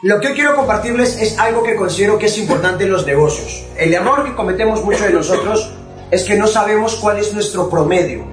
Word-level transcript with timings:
Lo 0.00 0.20
que 0.20 0.28
hoy 0.28 0.34
quiero 0.34 0.54
compartirles 0.54 1.20
es 1.20 1.36
algo 1.40 1.64
que 1.64 1.74
considero 1.74 2.20
que 2.20 2.26
es 2.26 2.38
importante 2.38 2.84
en 2.84 2.92
los 2.92 3.04
negocios. 3.04 3.64
El 3.76 3.92
error 3.92 4.24
que 4.24 4.36
cometemos 4.36 4.84
muchos 4.84 5.02
de 5.02 5.10
nosotros 5.12 5.72
es 6.12 6.22
que 6.22 6.36
no 6.36 6.46
sabemos 6.46 6.94
cuál 6.94 7.18
es 7.18 7.34
nuestro 7.34 7.68
promedio. 7.68 8.24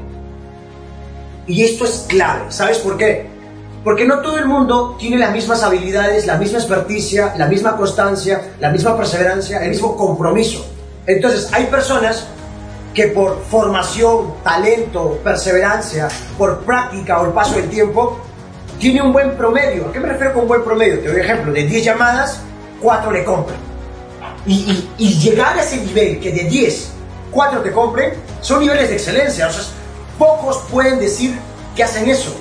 Y 1.48 1.64
esto 1.64 1.86
es 1.86 2.06
clave. 2.08 2.52
¿Sabes 2.52 2.78
por 2.78 2.98
qué? 2.98 3.26
Porque 3.84 4.06
no 4.06 4.20
todo 4.20 4.38
el 4.38 4.46
mundo 4.46 4.96
tiene 5.00 5.18
las 5.18 5.32
mismas 5.32 5.64
habilidades, 5.64 6.28
la 6.28 6.38
misma 6.38 6.60
experticia, 6.60 7.34
la 7.36 7.48
misma 7.48 7.76
constancia, 7.76 8.54
la 8.60 8.70
misma 8.70 8.96
perseverancia, 8.96 9.64
el 9.64 9.72
mismo 9.72 9.98
compromiso. 9.98 10.64
Entonces, 11.08 11.50
hay 11.52 11.66
personas 11.66 12.28
que 12.94 13.08
por 13.08 13.44
formación, 13.44 14.36
talento, 14.44 15.20
perseverancia, 15.24 16.10
por 16.38 16.60
práctica 16.60 17.20
o 17.22 17.26
el 17.26 17.32
paso 17.32 17.56
del 17.56 17.70
tiempo, 17.70 18.20
tiene 18.80 19.02
un 19.02 19.14
buen 19.14 19.36
promedio. 19.38 19.88
¿A 19.88 19.92
qué 19.92 20.00
me 20.00 20.10
refiero 20.10 20.34
con 20.34 20.48
buen 20.48 20.64
promedio? 20.64 21.00
Te 21.00 21.10
doy 21.10 21.22
ejemplo, 21.22 21.52
de 21.52 21.64
10 21.64 21.84
llamadas, 21.84 22.42
4 22.82 23.12
le 23.12 23.24
compran. 23.24 23.58
Y, 24.46 24.88
llegar 24.98 25.58
a 25.58 25.64
ese 25.64 25.78
nivel, 25.78 26.20
que 26.20 26.32
de 26.32 26.44
10, 26.44 26.92
4 27.32 27.62
te 27.62 27.72
compren, 27.72 28.14
son 28.42 28.60
niveles 28.60 28.90
de 28.90 28.96
excelencia. 28.96 29.48
O 29.48 29.52
sea, 29.52 29.64
pocos 30.20 30.64
pueden 30.72 31.00
decir 31.00 31.36
que 31.76 31.84
hacen 31.84 32.08
eso. 32.10 32.36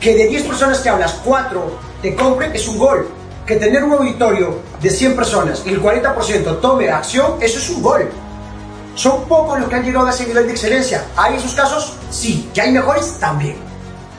Que 0.00 0.14
de 0.14 0.26
10 0.28 0.44
personas 0.44 0.78
que 0.78 0.88
hablas, 0.88 1.20
4 1.24 1.78
te 2.02 2.14
compren, 2.14 2.54
es 2.54 2.66
un 2.68 2.78
gol. 2.78 3.08
Que 3.46 3.56
tener 3.56 3.82
un 3.84 3.92
auditorio 3.92 4.58
de 4.82 4.90
100 4.90 5.16
personas 5.16 5.62
y 5.64 5.70
el 5.70 5.82
40% 5.82 6.60
tome 6.60 6.90
acción, 6.90 7.36
eso 7.40 7.58
es 7.58 7.70
un 7.70 7.82
gol. 7.82 8.10
Son 8.94 9.24
pocos 9.24 9.60
los 9.60 9.68
que 9.68 9.76
han 9.76 9.84
llegado 9.84 10.06
a 10.06 10.10
ese 10.10 10.26
nivel 10.26 10.46
de 10.46 10.52
excelencia. 10.52 11.04
¿Hay 11.16 11.36
esos 11.36 11.54
casos? 11.54 11.94
Sí. 12.10 12.50
¿Que 12.52 12.62
hay 12.62 12.72
mejores? 12.72 13.16
También. 13.20 13.67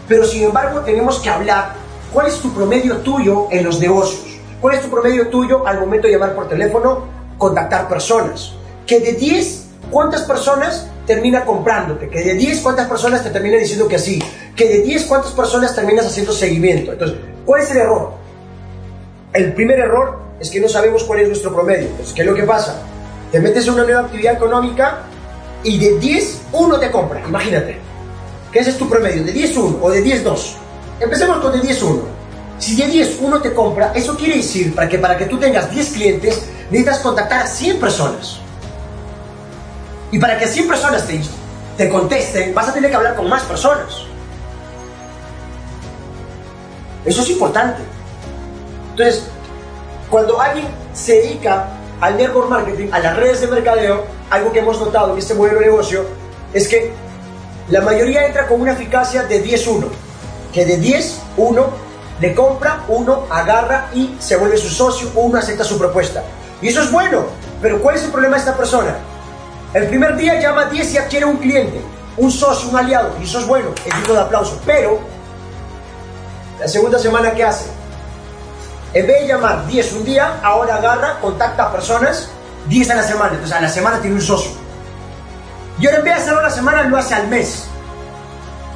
Pero 0.09 0.25
sin 0.25 0.43
embargo 0.43 0.79
tenemos 0.79 1.19
que 1.19 1.29
hablar 1.29 1.73
cuál 2.11 2.27
es 2.27 2.39
tu 2.39 2.51
promedio 2.51 2.97
tuyo 2.97 3.47
en 3.51 3.63
los 3.63 3.79
negocios. 3.79 4.25
¿Cuál 4.59 4.75
es 4.75 4.81
tu 4.81 4.89
promedio 4.89 5.29
tuyo 5.29 5.65
al 5.65 5.79
momento 5.79 6.07
de 6.07 6.13
llamar 6.13 6.35
por 6.35 6.49
teléfono, 6.49 7.05
contactar 7.37 7.87
personas? 7.87 8.53
Que 8.87 8.99
de 8.99 9.13
10, 9.13 9.67
¿cuántas 9.91 10.23
personas 10.23 10.87
termina 11.05 11.45
comprándote? 11.45 12.09
Que 12.09 12.21
de 12.23 12.33
10, 12.33 12.59
¿cuántas 12.61 12.87
personas 12.87 13.23
te 13.23 13.29
termina 13.29 13.57
diciendo 13.57 13.87
que 13.87 13.99
sí? 13.99 14.21
Que 14.55 14.67
de 14.67 14.81
10, 14.81 15.05
¿cuántas 15.05 15.31
personas 15.31 15.75
terminas 15.75 16.07
haciendo 16.07 16.33
seguimiento? 16.33 16.91
Entonces, 16.91 17.17
¿cuál 17.45 17.61
es 17.61 17.71
el 17.71 17.77
error? 17.77 18.11
El 19.31 19.53
primer 19.53 19.79
error 19.79 20.19
es 20.39 20.49
que 20.49 20.59
no 20.59 20.67
sabemos 20.67 21.03
cuál 21.03 21.19
es 21.19 21.27
nuestro 21.27 21.53
promedio. 21.53 21.87
Entonces, 21.87 22.13
¿qué 22.15 22.21
es 22.21 22.27
lo 22.27 22.33
que 22.33 22.43
pasa? 22.43 22.81
Te 23.31 23.39
metes 23.39 23.67
en 23.67 23.75
una 23.75 23.83
nueva 23.83 24.01
actividad 24.01 24.33
económica 24.33 25.03
y 25.63 25.77
de 25.77 25.99
10, 25.99 26.41
uno 26.53 26.79
te 26.79 26.89
compra. 26.89 27.21
Imagínate 27.25 27.88
que 28.51 28.59
ese 28.59 28.71
es 28.71 28.77
tu 28.77 28.89
promedio, 28.89 29.23
de 29.23 29.33
10-1 29.33 29.77
o 29.81 29.89
de 29.89 30.03
10-2. 30.03 30.55
Empecemos 30.99 31.37
con 31.39 31.51
de 31.51 31.61
10-1. 31.61 32.01
Si 32.57 32.75
de 32.75 32.87
10 32.87 33.19
uno 33.21 33.41
te 33.41 33.53
compra, 33.53 33.93
eso 33.95 34.17
quiere 34.17 34.37
decir 34.37 34.75
para 34.75 34.89
que 34.89 34.97
para 34.99 35.17
que 35.17 35.25
tú 35.25 35.37
tengas 35.37 35.71
10 35.71 35.89
clientes, 35.93 36.41
necesitas 36.69 36.99
contactar 36.99 37.43
a 37.43 37.47
100 37.47 37.79
personas. 37.79 38.39
Y 40.11 40.19
para 40.19 40.37
que 40.37 40.47
100 40.47 40.67
personas 40.67 41.07
te, 41.07 41.21
te 41.77 41.89
contesten, 41.89 42.53
vas 42.53 42.67
a 42.67 42.73
tener 42.73 42.89
que 42.89 42.95
hablar 42.97 43.15
con 43.15 43.29
más 43.29 43.43
personas. 43.43 44.03
Eso 47.05 47.21
es 47.21 47.29
importante. 47.29 47.81
Entonces, 48.91 49.23
cuando 50.09 50.41
alguien 50.41 50.67
se 50.93 51.13
dedica 51.13 51.69
al 52.01 52.17
network 52.17 52.49
marketing, 52.49 52.89
a 52.91 52.99
las 52.99 53.15
redes 53.15 53.41
de 53.41 53.47
mercadeo, 53.47 54.03
algo 54.29 54.51
que 54.51 54.59
hemos 54.59 54.79
notado 54.79 55.13
en 55.13 55.19
este 55.19 55.33
modelo 55.33 55.59
de 55.59 55.67
negocio 55.67 56.05
es 56.53 56.67
que 56.67 56.91
la 57.69 57.81
mayoría 57.81 58.25
entra 58.25 58.47
con 58.47 58.61
una 58.61 58.73
eficacia 58.73 59.23
de 59.23 59.43
10-1, 59.43 59.85
que 60.53 60.65
de 60.65 60.77
10, 60.77 61.19
1 61.37 61.67
le 62.19 62.35
compra, 62.35 62.83
uno 62.87 63.25
agarra 63.29 63.89
y 63.93 64.15
se 64.19 64.35
vuelve 64.35 64.57
su 64.57 64.69
socio, 64.69 65.09
uno 65.15 65.37
acepta 65.37 65.63
su 65.63 65.77
propuesta. 65.77 66.23
Y 66.61 66.69
eso 66.69 66.81
es 66.81 66.91
bueno, 66.91 67.25
pero 67.61 67.81
¿cuál 67.81 67.95
es 67.95 68.03
el 68.03 68.11
problema 68.11 68.35
de 68.35 68.39
esta 68.41 68.57
persona? 68.57 68.97
El 69.73 69.87
primer 69.87 70.15
día 70.15 70.39
llama 70.39 70.63
a 70.63 70.69
10 70.69 70.93
y 70.93 70.97
adquiere 70.97 71.25
un 71.25 71.37
cliente, 71.37 71.79
un 72.17 72.31
socio, 72.31 72.69
un 72.69 72.77
aliado, 72.77 73.11
y 73.19 73.23
eso 73.23 73.39
es 73.39 73.47
bueno, 73.47 73.69
es 73.85 73.95
digno 73.95 74.13
de 74.15 74.21
aplauso. 74.21 74.59
Pero, 74.65 74.99
la 76.59 76.67
segunda 76.67 76.97
semana, 76.97 77.33
¿qué 77.33 77.43
hace? 77.43 77.65
En 78.93 79.05
vez 79.05 79.21
de 79.21 79.27
llamar 79.27 79.67
10 79.67 79.93
un 79.93 80.05
día, 80.05 80.39
ahora 80.41 80.75
agarra, 80.75 81.19
contacta 81.21 81.65
a 81.65 81.71
personas 81.71 82.29
10 82.67 82.89
a 82.89 82.95
la 82.95 83.03
semana. 83.03 83.33
Entonces, 83.33 83.55
a 83.55 83.61
la 83.61 83.69
semana 83.69 83.99
tiene 83.99 84.15
un 84.15 84.21
socio. 84.21 84.51
Y 85.79 85.85
ahora 85.85 85.99
en 85.99 86.03
vez 86.03 86.15
de 86.15 86.21
hacerlo 86.21 86.39
a 86.39 86.43
la 86.43 86.49
semana, 86.49 86.83
lo 86.83 86.97
hace 86.97 87.15
al 87.15 87.27
mes. 87.27 87.65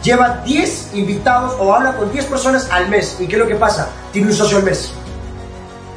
Lleva 0.03 0.41
10 0.46 0.91
invitados 0.96 1.56
o 1.59 1.74
habla 1.74 1.96
con 1.96 2.12
10 2.12 2.25
personas 2.25 2.69
al 2.72 2.90
mes. 2.90 3.18
¿Y 3.19 3.28
qué 3.28 3.34
es 3.34 3.40
lo 3.40 3.47
que 3.47 3.56
pasa? 3.56 3.90
Tiene 4.12 4.28
un 4.28 4.34
socio 4.34 4.58
al 4.58 4.64
mes. 4.64 4.94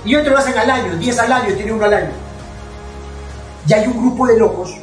Y 0.05 0.15
otros 0.15 0.33
lo 0.33 0.39
hacen 0.39 0.56
al 0.56 0.71
año, 0.71 0.97
10 0.97 1.19
al 1.19 1.33
año 1.33 1.55
tiene 1.55 1.72
uno 1.72 1.84
al 1.84 1.94
año. 1.94 2.11
Y 3.69 3.72
hay 3.72 3.87
un 3.89 3.99
grupo 3.99 4.27
de 4.27 4.39
locos, 4.39 4.77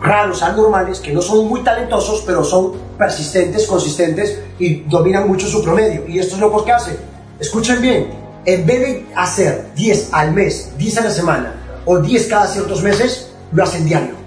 raros, 0.00 0.42
anormales, 0.42 1.00
que 1.00 1.12
no 1.12 1.22
son 1.22 1.48
muy 1.48 1.62
talentosos, 1.62 2.22
pero 2.26 2.44
son 2.44 2.72
persistentes, 2.98 3.66
consistentes 3.66 4.38
y 4.58 4.82
dominan 4.82 5.26
mucho 5.26 5.46
su 5.46 5.64
promedio. 5.64 6.06
¿Y 6.06 6.18
estos 6.18 6.38
locos 6.38 6.64
qué 6.64 6.72
hacen? 6.72 6.98
Escuchen 7.40 7.80
bien, 7.80 8.10
en 8.44 8.66
vez 8.66 8.80
de 8.80 9.06
hacer 9.16 9.70
10 9.74 10.10
al 10.12 10.32
mes, 10.32 10.72
10 10.76 10.98
a 10.98 11.04
la 11.04 11.10
semana 11.10 11.54
o 11.86 11.98
10 11.98 12.26
cada 12.26 12.46
ciertos 12.46 12.82
meses, 12.82 13.30
lo 13.52 13.62
hacen 13.62 13.86
diario. 13.86 14.17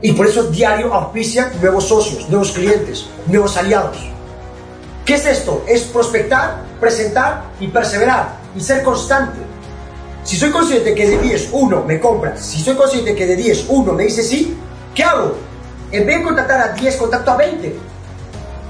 Y 0.00 0.12
por 0.12 0.26
eso 0.26 0.44
diario 0.44 0.94
auspicia 0.94 1.52
nuevos 1.60 1.88
socios, 1.88 2.28
nuevos 2.28 2.52
clientes, 2.52 3.06
nuevos 3.26 3.56
aliados. 3.56 3.98
¿Qué 5.04 5.14
es 5.14 5.26
esto? 5.26 5.64
Es 5.66 5.82
prospectar, 5.84 6.62
presentar 6.78 7.44
y 7.58 7.68
perseverar 7.68 8.36
y 8.54 8.60
ser 8.60 8.82
constante. 8.82 9.38
Si 10.22 10.36
soy 10.36 10.50
consciente 10.50 10.94
que 10.94 11.08
de 11.08 11.18
10 11.18 11.48
uno 11.52 11.82
me 11.84 11.98
compra, 11.98 12.36
si 12.36 12.60
soy 12.60 12.76
consciente 12.76 13.16
que 13.16 13.26
de 13.26 13.34
10 13.34 13.66
uno 13.70 13.92
me 13.92 14.04
dice 14.04 14.22
sí, 14.22 14.56
¿qué 14.94 15.02
hago? 15.02 15.34
En 15.90 16.06
vez 16.06 16.18
de 16.18 16.24
contactar 16.24 16.60
a 16.60 16.68
10, 16.74 16.96
contacto 16.96 17.30
a 17.30 17.36
20. 17.36 17.76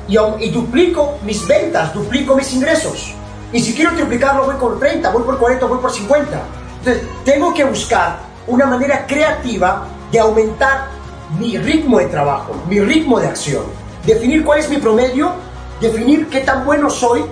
Y, 0.09 0.17
y 0.17 0.51
duplico 0.51 1.19
mis 1.25 1.47
ventas, 1.47 1.93
duplico 1.93 2.37
mis 2.37 2.53
ingresos. 2.55 3.13
Y 3.53 3.61
si 3.61 3.75
quiero 3.75 3.95
triplicarlo, 3.95 4.45
voy 4.45 4.57
por 4.57 4.79
30, 4.79 5.11
voy 5.11 5.25
por 5.25 5.39
40, 5.39 5.67
voy 5.67 5.79
por 5.79 5.93
50. 5.93 6.43
Entonces, 6.79 7.03
tengo 7.25 7.53
que 7.53 7.65
buscar 7.65 8.21
una 8.47 8.67
manera 8.67 9.07
creativa 9.07 9.89
de 10.13 10.21
aumentar 10.21 10.98
mi 11.39 11.59
ritmo 11.59 11.99
de 11.99 12.07
trabajo, 12.07 12.55
mi 12.69 12.81
ritmo 12.81 13.21
de 13.21 13.27
acción, 13.27 13.65
definir 14.07 14.45
cuál 14.45 14.61
es 14.61 14.71
mi 14.71 14.79
promedio, 14.79 15.33
definir 15.81 16.29
qué 16.29 16.41
tan 16.41 16.65
bueno 16.65 16.89
soy 16.89 17.23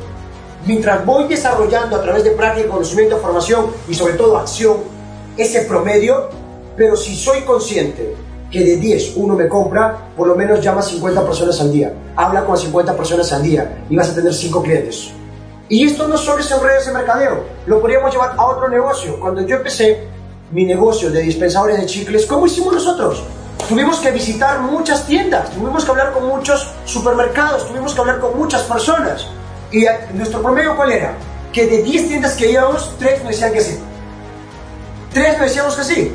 mientras 0.67 1.05
voy 1.07 1.25
desarrollando 1.29 1.97
a 1.97 2.03
través 2.03 2.25
de 2.25 2.33
práctica, 2.33 2.69
conocimiento, 2.69 3.17
formación 3.19 3.67
y 3.89 3.95
sobre 3.95 4.15
todo 4.15 4.37
acción 4.37 4.79
ese 5.37 5.63
promedio, 5.63 6.29
pero 6.77 6.97
si 6.97 7.15
soy 7.15 7.41
consciente 7.43 8.15
que 8.51 8.65
de 8.65 8.77
10 8.77 9.17
uno 9.17 9.35
me 9.35 9.49
compra, 9.49 10.11
por 10.17 10.27
lo 10.27 10.35
menos 10.35 10.61
llama 10.61 10.81
a 10.81 10.85
50 10.85 11.25
personas 11.25 11.61
al 11.61 11.73
día, 11.73 11.93
habla 12.15 12.45
con 12.45 12.57
50 12.57 12.97
personas 12.97 13.33
al 13.33 13.43
día 13.43 13.85
y 13.89 13.97
vas 13.97 14.11
a 14.11 14.15
tener 14.15 14.33
5 14.33 14.63
clientes. 14.63 15.11
Y 15.69 15.85
esto 15.85 16.07
no 16.07 16.17
solo 16.17 16.41
es 16.41 16.51
en 16.51 16.61
redes 16.61 16.87
de 16.87 16.93
mercadeo, 16.93 17.45
lo 17.67 17.81
podríamos 17.81 18.13
llevar 18.13 18.35
a 18.37 18.47
otro 18.47 18.69
negocio. 18.69 19.19
Cuando 19.19 19.43
yo 19.43 19.57
empecé 19.57 20.07
mi 20.53 20.65
negocio 20.65 21.11
de 21.11 21.23
dispensadores 21.23 21.81
de 21.81 21.87
chicles, 21.87 22.25
¿cómo 22.27 22.47
hicimos 22.47 22.75
nosotros? 22.75 23.25
Tuvimos 23.69 23.99
que 23.99 24.13
visitar 24.13 24.61
muchas 24.61 25.07
tiendas, 25.07 25.51
tuvimos 25.51 25.85
que 25.85 25.91
hablar 25.91 26.13
con 26.13 26.29
muchos 26.29 26.71
supermercados, 26.85 27.67
tuvimos 27.67 27.95
que 27.95 28.01
hablar 28.01 28.21
con 28.21 28.39
muchas 28.39 28.63
personas. 28.63 29.27
¿Y 29.73 29.85
nuestro 30.15 30.41
promedio 30.41 30.77
cuál 30.77 30.93
era? 30.93 31.15
Que 31.53 31.67
de 31.67 31.83
10 31.83 32.09
tiendas 32.09 32.35
que 32.35 32.53
íbamos, 32.53 32.97
3 33.01 33.25
me 33.25 33.31
decían 33.31 33.53
que 33.53 33.61
sí. 33.61 33.81
3 35.13 35.39
me 35.39 35.45
decíamos 35.47 35.75
que 35.75 35.83
sí. 35.83 36.15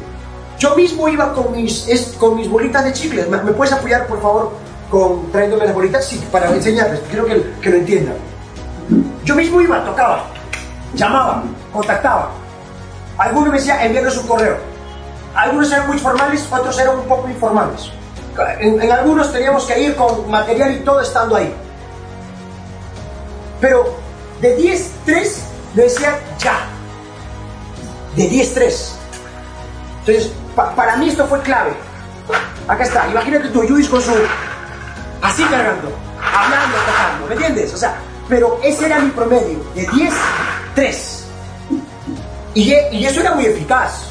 Yo 0.59 0.75
mismo 0.75 1.09
iba 1.09 1.33
con 1.33 1.51
mis, 1.51 1.85
con 2.17 2.37
mis 2.37 2.49
bolitas 2.49 2.85
de 2.85 2.93
chicles. 2.93 3.27
¿Me, 3.27 3.39
puedes 3.39 3.73
apoyar, 3.73 4.07
por 4.07 4.21
favor, 4.21 4.53
con 4.89 5.29
trayéndome 5.31 5.65
las 5.65 5.75
bolitas? 5.75 6.05
Sí, 6.05 6.23
para 6.31 6.49
enseñarles, 6.51 7.01
quiero 7.09 7.25
que, 7.25 7.43
que 7.61 7.69
lo 7.69 7.77
entiendan. 7.77 8.15
Yo 9.25 9.35
mismo 9.35 9.59
iba, 9.59 9.83
tocaba, 9.83 10.23
llamaba, 10.93 11.43
contactaba. 11.73 12.31
Alguno 13.17 13.51
me 13.51 13.57
decía, 13.57 13.83
envíanos 13.83 14.17
un 14.17 14.27
correo 14.27 14.70
algunos 15.35 15.71
eran 15.71 15.87
muy 15.87 15.97
formales, 15.97 16.47
otros 16.51 16.77
eran 16.79 16.99
un 16.99 17.05
poco 17.05 17.29
informales. 17.29 17.91
En, 18.59 18.91
algunos 18.91 19.31
teníamos 19.31 19.65
que 19.65 19.79
ir 19.79 19.95
con 19.95 20.29
material 20.29 20.73
y 20.73 20.79
todo 20.79 21.01
estando 21.01 21.35
ahí. 21.35 21.53
Pero 23.59 23.95
de 24.41 24.55
10, 24.55 24.91
3 25.05 25.43
le 25.75 25.83
decía 25.83 26.19
ya. 26.39 26.59
De 28.15 28.27
10, 28.27 28.53
3. 28.53 28.95
Entonces, 29.99 30.31
para 30.55 30.95
mí 30.97 31.09
esto 31.09 31.25
fue 31.27 31.39
clave. 31.41 31.73
Acá 32.67 32.83
está, 32.83 33.07
imagínate 33.07 33.49
tú, 33.49 33.63
Luis 33.63 33.87
con 33.87 34.01
su. 34.01 34.11
Así 35.21 35.43
cargando, 35.43 35.91
hablando, 36.19 36.77
tocando, 36.77 37.27
¿me 37.27 37.33
entiendes? 37.33 37.73
O 37.73 37.77
sea, 37.77 37.95
pero 38.27 38.59
ese 38.63 38.87
era 38.87 38.99
mi 38.99 39.11
promedio, 39.11 39.59
de 39.75 39.85
10, 39.85 40.13
3. 40.73 41.25
Y, 42.55 42.73
y 42.91 43.05
eso 43.05 43.21
era 43.21 43.33
muy 43.33 43.45
eficaz 43.45 44.10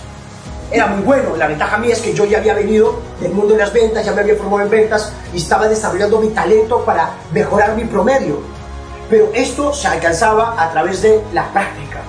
era 0.70 0.86
muy 0.86 1.02
bueno. 1.02 1.36
La 1.36 1.46
ventaja 1.46 1.78
mía 1.78 1.92
es 1.92 2.00
que 2.00 2.14
yo 2.14 2.24
ya 2.24 2.38
había 2.38 2.54
venido 2.54 3.00
del 3.20 3.32
mundo 3.32 3.54
de 3.54 3.60
las 3.60 3.72
ventas, 3.72 4.04
ya 4.04 4.12
me 4.12 4.20
había 4.20 4.36
formado 4.36 4.62
en 4.62 4.70
ventas 4.70 5.12
y 5.32 5.38
estaba 5.38 5.68
desarrollando 5.68 6.20
mi 6.20 6.28
talento 6.28 6.84
para 6.84 7.10
mejorar 7.32 7.74
mi 7.74 7.84
promedio. 7.84 8.40
Pero 9.08 9.30
esto 9.34 9.72
se 9.72 9.88
alcanzaba 9.88 10.54
a 10.62 10.70
través 10.70 11.02
de 11.02 11.20
la 11.32 11.52
práctica. 11.52 12.00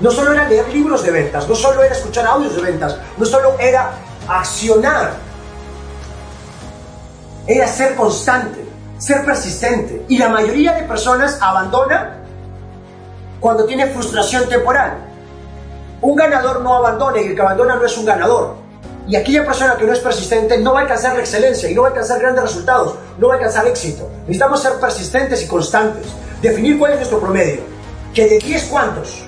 No 0.00 0.10
solo 0.10 0.32
era 0.32 0.48
leer 0.48 0.68
libros 0.68 1.02
de 1.02 1.10
ventas, 1.10 1.48
no 1.48 1.54
solo 1.54 1.82
era 1.82 1.94
escuchar 1.94 2.26
audios 2.26 2.54
de 2.54 2.62
ventas, 2.62 2.96
no 3.16 3.24
solo 3.24 3.58
era 3.58 3.92
accionar, 4.28 5.14
era 7.46 7.66
ser 7.66 7.94
constante, 7.96 8.64
ser 8.98 9.24
persistente. 9.24 10.04
Y 10.08 10.18
la 10.18 10.28
mayoría 10.28 10.74
de 10.74 10.82
personas 10.82 11.38
abandona 11.40 12.18
cuando 13.40 13.64
tiene 13.64 13.86
frustración 13.88 14.48
temporal. 14.48 15.05
Un 16.02 16.14
ganador 16.14 16.60
no 16.60 16.74
abandona 16.74 17.20
y 17.20 17.28
el 17.28 17.34
que 17.34 17.40
abandona 17.40 17.76
no 17.76 17.84
es 17.84 17.96
un 17.96 18.04
ganador. 18.04 18.56
Y 19.08 19.16
aquella 19.16 19.46
persona 19.46 19.76
que 19.76 19.84
no 19.84 19.92
es 19.92 20.00
persistente 20.00 20.58
no 20.58 20.72
va 20.72 20.80
a 20.80 20.82
alcanzar 20.82 21.14
la 21.14 21.20
excelencia 21.20 21.70
y 21.70 21.74
no 21.74 21.82
va 21.82 21.88
a 21.88 21.90
alcanzar 21.90 22.20
grandes 22.20 22.42
resultados, 22.44 22.96
no 23.18 23.28
va 23.28 23.34
a 23.34 23.36
alcanzar 23.36 23.66
éxito. 23.66 24.08
Necesitamos 24.22 24.60
ser 24.60 24.74
persistentes 24.80 25.42
y 25.42 25.46
constantes. 25.46 26.06
Definir 26.42 26.78
cuál 26.78 26.92
es 26.92 26.98
nuestro 26.98 27.20
promedio. 27.20 27.60
Que 28.12 28.28
de 28.28 28.38
10 28.38 28.64
cuántos. 28.64 29.22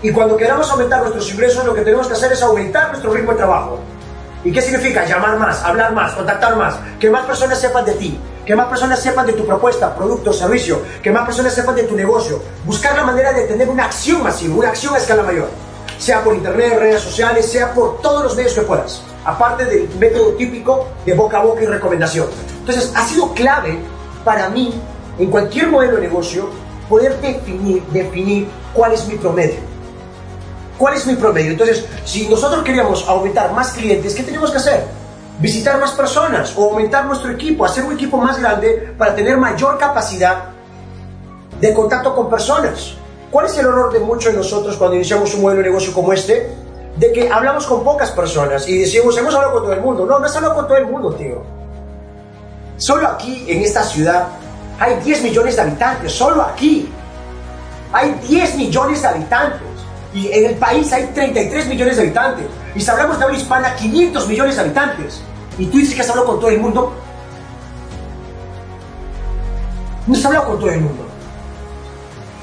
Y 0.00 0.10
cuando 0.12 0.36
queramos 0.36 0.70
aumentar 0.70 1.00
nuestros 1.00 1.30
ingresos, 1.32 1.64
lo 1.64 1.74
que 1.74 1.82
tenemos 1.82 2.06
que 2.06 2.12
hacer 2.12 2.32
es 2.32 2.42
aumentar 2.42 2.88
nuestro 2.90 3.12
ritmo 3.12 3.32
de 3.32 3.38
trabajo. 3.38 3.80
¿Y 4.44 4.52
qué 4.52 4.60
significa? 4.60 5.04
Llamar 5.06 5.38
más, 5.38 5.62
hablar 5.62 5.92
más, 5.92 6.12
contactar 6.12 6.56
más, 6.56 6.76
que 7.00 7.08
más 7.08 7.24
personas 7.24 7.58
sepan 7.58 7.84
de 7.86 7.92
ti, 7.94 8.20
que 8.44 8.54
más 8.54 8.66
personas 8.66 9.00
sepan 9.00 9.26
de 9.26 9.32
tu 9.32 9.46
propuesta, 9.46 9.96
producto, 9.96 10.32
servicio, 10.32 10.82
que 11.02 11.10
más 11.10 11.24
personas 11.24 11.54
sepan 11.54 11.74
de 11.74 11.84
tu 11.84 11.96
negocio. 11.96 12.42
Buscar 12.66 12.94
la 12.94 13.04
manera 13.04 13.32
de 13.32 13.44
tener 13.44 13.68
una 13.68 13.86
acción 13.86 14.22
masiva, 14.22 14.54
una 14.54 14.68
acción 14.68 14.94
a 14.94 14.98
escala 14.98 15.22
mayor. 15.22 15.48
Sea 15.98 16.22
por 16.22 16.34
internet, 16.34 16.78
redes 16.78 17.02
sociales, 17.02 17.50
sea 17.50 17.72
por 17.72 18.00
todos 18.00 18.24
los 18.24 18.36
medios 18.36 18.54
que 18.54 18.62
puedas. 18.62 19.02
Aparte 19.24 19.64
del 19.64 19.88
método 19.98 20.32
típico 20.34 20.88
de 21.06 21.14
boca 21.14 21.38
a 21.38 21.44
boca 21.44 21.62
y 21.62 21.66
recomendación. 21.66 22.28
Entonces, 22.60 22.92
ha 22.94 23.06
sido 23.06 23.32
clave 23.32 23.78
para 24.24 24.48
mí, 24.48 24.72
en 25.18 25.30
cualquier 25.30 25.68
modelo 25.68 25.96
de 25.96 26.02
negocio, 26.02 26.48
poder 26.88 27.20
definir, 27.20 27.82
definir 27.86 28.48
cuál 28.74 28.92
es 28.92 29.06
mi 29.06 29.14
promedio 29.16 29.74
¿Cuál 30.78 30.94
es 30.94 31.06
mi 31.06 31.14
promedio? 31.14 31.52
Entonces, 31.52 31.86
si 32.04 32.28
nosotros 32.28 32.64
queríamos 32.64 33.08
aumentar 33.08 33.52
más 33.52 33.72
clientes, 33.72 34.14
¿qué 34.14 34.24
tenemos 34.24 34.50
que 34.50 34.56
hacer? 34.56 34.84
Visitar 35.38 35.78
más 35.78 35.92
personas 35.92 36.52
o 36.56 36.64
aumentar 36.64 37.06
nuestro 37.06 37.30
equipo, 37.30 37.64
hacer 37.64 37.84
un 37.84 37.92
equipo 37.92 38.16
más 38.16 38.40
grande 38.40 38.92
para 38.98 39.14
tener 39.14 39.36
mayor 39.36 39.78
capacidad 39.78 40.46
de 41.60 41.72
contacto 41.72 42.14
con 42.14 42.28
personas. 42.28 42.94
¿Cuál 43.34 43.46
es 43.46 43.58
el 43.58 43.66
error 43.66 43.92
de 43.92 43.98
muchos 43.98 44.30
de 44.30 44.38
nosotros 44.38 44.76
cuando 44.76 44.94
iniciamos 44.94 45.34
un 45.34 45.42
modelo 45.42 45.60
de 45.60 45.68
negocio 45.68 45.92
como 45.92 46.12
este? 46.12 46.52
De 46.96 47.10
que 47.10 47.28
hablamos 47.28 47.66
con 47.66 47.82
pocas 47.82 48.12
personas 48.12 48.68
y 48.68 48.78
decimos, 48.78 49.18
hemos 49.18 49.34
hablado 49.34 49.54
con 49.54 49.62
todo 49.64 49.72
el 49.72 49.80
mundo. 49.80 50.06
No, 50.06 50.20
no 50.20 50.24
has 50.24 50.36
hablado 50.36 50.54
con 50.54 50.68
todo 50.68 50.76
el 50.76 50.86
mundo, 50.86 51.12
tío. 51.14 51.42
Solo 52.76 53.08
aquí, 53.08 53.44
en 53.48 53.62
esta 53.62 53.82
ciudad, 53.82 54.28
hay 54.78 55.00
10 55.00 55.24
millones 55.24 55.56
de 55.56 55.62
habitantes. 55.62 56.12
Solo 56.12 56.42
aquí. 56.42 56.88
Hay 57.92 58.12
10 58.22 58.54
millones 58.54 59.02
de 59.02 59.08
habitantes. 59.08 59.68
Y 60.14 60.30
en 60.30 60.50
el 60.50 60.54
país 60.54 60.92
hay 60.92 61.06
33 61.06 61.66
millones 61.66 61.96
de 61.96 62.02
habitantes. 62.04 62.46
Y 62.76 62.80
si 62.80 62.88
hablamos 62.88 63.18
de 63.18 63.24
habla 63.24 63.36
hispana, 63.36 63.74
500 63.74 64.28
millones 64.28 64.54
de 64.54 64.62
habitantes. 64.62 65.22
Y 65.58 65.66
tú 65.66 65.78
dices 65.78 65.96
que 65.96 66.02
has 66.02 66.10
hablado 66.10 66.28
con 66.28 66.38
todo 66.38 66.50
el 66.50 66.60
mundo. 66.60 66.92
No 70.06 70.14
has 70.14 70.24
hablado 70.24 70.46
con 70.46 70.60
todo 70.60 70.70
el 70.70 70.80
mundo. 70.82 71.03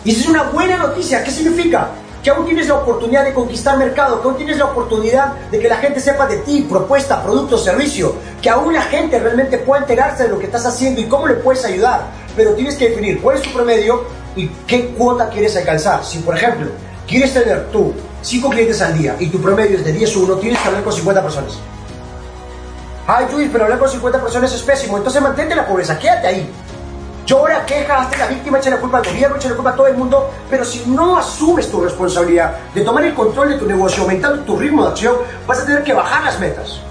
Y 0.04 0.12
esa 0.12 0.22
es 0.22 0.28
una 0.28 0.44
buena 0.44 0.78
noticia. 0.78 1.24
¿Qué 1.24 1.32
significa? 1.32 1.90
Que 2.24 2.30
aún 2.30 2.46
tienes 2.46 2.68
la 2.68 2.76
oportunidad 2.76 3.24
de 3.24 3.34
conquistar 3.34 3.78
mercado, 3.78 4.22
que 4.22 4.28
aún 4.28 4.38
tienes 4.38 4.58
la 4.58 4.66
oportunidad 4.66 5.34
de 5.50 5.60
que 5.60 5.68
la 5.68 5.78
gente 5.78 6.00
sepa 6.00 6.28
de 6.28 6.38
ti, 6.38 6.66
propuesta, 6.70 7.24
producto, 7.24 7.58
servicio, 7.58 8.16
que 8.42 8.50
aún 8.50 8.74
la 8.74 8.84
gente 8.84 9.20
realmente 9.20 9.58
pueda 9.58 9.82
enterarse 9.82 10.24
de 10.24 10.30
lo 10.30 10.38
que 10.38 10.46
estás 10.46 10.66
haciendo 10.66 11.02
y 11.02 11.06
cómo 11.06 11.28
le 11.28 11.36
puedes 11.36 11.66
ayudar. 11.66 12.02
Pero 12.36 12.54
tienes 12.54 12.76
que 12.76 12.90
definir 12.90 13.22
cuál 13.22 13.38
es 13.38 13.44
tu 13.44 13.52
promedio 13.52 14.04
y 14.36 14.48
qué 14.68 14.90
cuota 14.90 15.30
quieres 15.30 15.56
alcanzar. 15.58 16.04
Si, 16.06 16.20
por 16.20 16.38
ejemplo, 16.38 16.68
quieres 17.08 17.34
tener 17.34 17.72
tú 17.72 17.94
5 18.22 18.50
clientes 18.50 18.82
al 18.82 18.98
día 18.98 19.16
y 19.20 19.28
tu 19.28 19.42
promedio 19.42 19.78
es 19.78 19.86
de 19.86 19.92
10 19.92 20.16
1, 20.16 20.36
tienes 20.36 20.60
que 20.60 20.68
hablar 20.68 20.84
con 20.84 20.94
50 20.94 21.24
personas. 21.24 21.54
Ay, 23.08 23.26
Luis, 23.32 23.50
pero 23.52 23.64
hablar 23.64 23.80
con 23.80 23.90
50 23.90 24.22
personas 24.22 24.54
es 24.54 24.62
pésimo. 24.62 24.98
Entonces 24.98 25.22
mantente 25.22 25.56
la 25.56 25.68
pobreza, 25.68 25.98
quédate 25.98 26.28
ahí. 26.28 26.50
Llora, 27.32 27.66
queja, 27.66 28.02
hazte 28.02 28.18
la 28.18 28.28
víctima, 28.28 28.58
echa 28.58 28.72
la 28.72 28.78
culpa 28.82 28.98
al 28.98 29.06
gobierno, 29.06 29.38
echa 29.38 29.48
la 29.48 29.56
culpa 29.56 29.70
a 29.70 29.76
todo 29.78 29.88
el 29.88 29.96
mundo. 29.96 30.30
Pero 30.50 30.66
si 30.66 30.84
no 30.86 31.18
asumes 31.18 31.72
tu 31.72 31.80
responsabilidad 31.80 32.58
de 32.76 32.82
tomar 32.82 33.06
el 33.06 33.14
control 33.14 33.52
de 33.52 33.58
tu 33.58 33.66
negocio, 33.66 34.04
aumentando 34.04 34.44
tu 34.44 34.58
ritmo 34.58 34.84
de 34.84 34.90
acción, 34.90 35.16
vas 35.48 35.62
a 35.62 35.66
tener 35.66 35.82
que 35.82 35.94
bajar 35.94 36.26
las 36.26 36.38
metas 36.42 36.82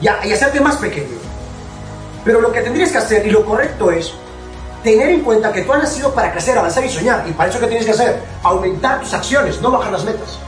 y, 0.00 0.06
y 0.06 0.32
hacerte 0.32 0.58
más 0.58 0.74
pequeño. 0.78 1.16
Pero 2.24 2.40
lo 2.40 2.50
que 2.50 2.62
tendrías 2.62 2.90
que 2.90 2.98
hacer, 2.98 3.28
y 3.28 3.30
lo 3.30 3.46
correcto 3.46 3.92
es, 3.92 4.12
tener 4.82 5.08
en 5.08 5.20
cuenta 5.20 5.52
que 5.52 5.62
tú 5.62 5.72
has 5.72 5.84
nacido 5.84 6.12
para 6.12 6.32
crecer, 6.32 6.58
avanzar 6.58 6.84
y 6.84 6.88
soñar. 6.88 7.24
Y 7.28 7.30
para 7.30 7.48
eso, 7.48 7.60
¿qué 7.60 7.68
tienes 7.68 7.86
que 7.86 7.92
hacer? 7.92 8.20
Aumentar 8.42 8.98
tus 9.02 9.14
acciones, 9.14 9.62
no 9.62 9.70
bajar 9.70 9.92
las 9.92 10.02
metas. 10.02 10.40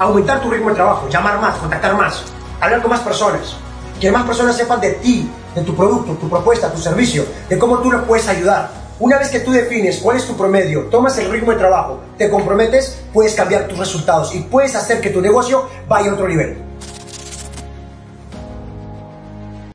Aumentar 0.00 0.40
tu 0.40 0.50
ritmo 0.50 0.70
de 0.70 0.74
trabajo, 0.74 1.08
llamar 1.08 1.40
más, 1.40 1.56
contactar 1.58 1.94
más, 1.94 2.24
hablar 2.60 2.82
con 2.82 2.90
más 2.90 3.00
personas. 3.00 3.54
Que 4.00 4.10
más 4.10 4.24
personas 4.26 4.56
sepan 4.56 4.80
de 4.80 4.94
ti, 4.94 5.30
de 5.58 5.64
tu 5.64 5.74
producto, 5.74 6.12
tu 6.12 6.28
propuesta, 6.28 6.72
tu 6.72 6.80
servicio, 6.80 7.24
de 7.48 7.58
cómo 7.58 7.78
tú 7.78 7.92
les 7.92 8.02
puedes 8.02 8.28
ayudar. 8.28 8.70
Una 9.00 9.18
vez 9.18 9.28
que 9.28 9.40
tú 9.40 9.52
defines 9.52 9.98
cuál 9.98 10.16
es 10.16 10.26
tu 10.26 10.36
promedio, 10.36 10.84
tomas 10.84 11.16
el 11.18 11.30
ritmo 11.30 11.52
de 11.52 11.58
trabajo, 11.58 12.00
te 12.16 12.28
comprometes, 12.28 12.98
puedes 13.12 13.34
cambiar 13.34 13.68
tus 13.68 13.78
resultados 13.78 14.34
y 14.34 14.40
puedes 14.40 14.74
hacer 14.74 15.00
que 15.00 15.10
tu 15.10 15.20
negocio 15.20 15.68
vaya 15.88 16.10
a 16.10 16.14
otro 16.14 16.26
nivel. 16.26 16.67